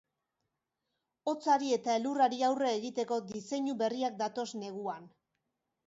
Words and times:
Hotzari 1.33 1.69
eta 1.77 1.99
elurrari 2.01 2.41
aurre 2.49 2.73
egiteko 2.81 3.21
diseinu 3.31 3.79
berriak 3.85 4.21
datoz 4.27 4.51
neguan. 4.67 5.11